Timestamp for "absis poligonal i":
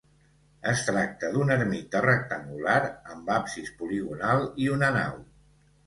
3.39-4.71